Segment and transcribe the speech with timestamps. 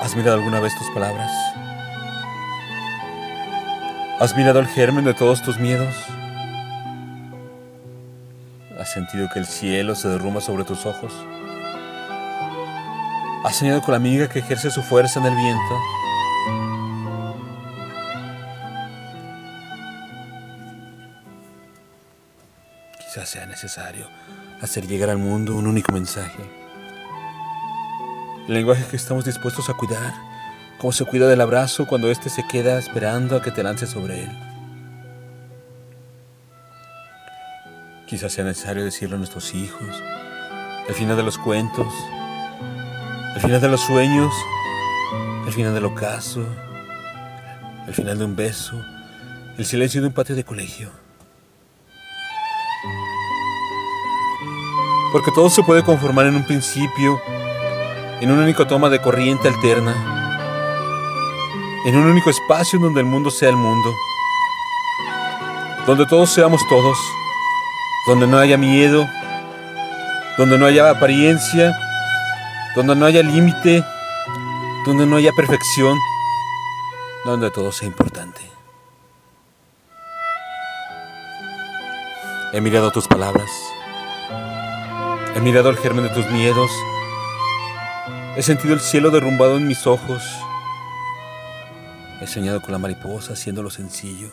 [0.00, 1.30] ¿Has mirado alguna vez tus palabras?
[4.20, 5.92] ¿Has mirado el germen de todos tus miedos?
[8.78, 11.12] ¿Has sentido que el cielo se derrumba sobre tus ojos?
[13.44, 15.80] ¿Has soñado con la amiga que ejerce su fuerza en el viento?
[22.98, 24.08] Quizás sea necesario
[24.62, 26.67] hacer llegar al mundo un único mensaje.
[28.48, 30.14] El lenguaje que estamos dispuestos a cuidar,
[30.78, 34.24] como se cuida del abrazo cuando éste se queda esperando a que te lances sobre
[34.24, 34.30] él.
[38.06, 40.02] Quizás sea necesario decirlo a nuestros hijos,
[40.88, 41.92] el final de los cuentos,
[43.34, 44.32] el final de los sueños,
[45.46, 46.42] el final del ocaso,
[47.86, 48.82] el final de un beso,
[49.58, 50.90] el silencio de un patio de colegio.
[55.12, 57.20] Porque todo se puede conformar en un principio,
[58.20, 59.94] en una única toma de corriente alterna,
[61.86, 63.94] en un único espacio donde el mundo sea el mundo,
[65.86, 66.98] donde todos seamos todos,
[68.06, 69.06] donde no haya miedo,
[70.36, 71.76] donde no haya apariencia,
[72.74, 73.84] donde no haya límite,
[74.84, 75.96] donde no haya perfección,
[77.24, 78.40] donde todo sea importante.
[82.52, 83.50] He mirado tus palabras.
[85.36, 86.70] He mirado el germen de tus miedos.
[88.38, 90.22] He sentido el cielo derrumbado en mis ojos.
[92.20, 94.30] He soñado con la mariposa haciéndolo sencillo.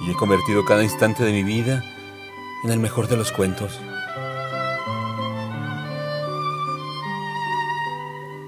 [0.00, 1.84] Y he convertido cada instante de mi vida
[2.64, 3.78] en el mejor de los cuentos.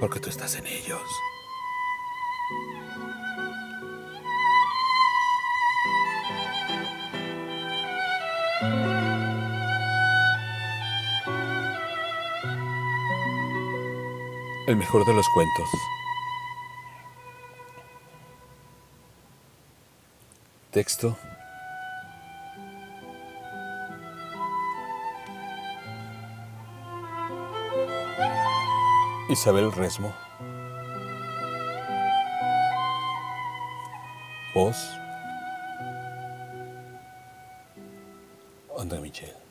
[0.01, 1.03] Porque tú estás en ellos.
[14.67, 15.71] El mejor de los cuentos.
[20.73, 21.17] Texto.
[29.29, 30.13] Isabel Resmo.
[34.53, 34.77] Voz.
[38.77, 39.46] André Michel.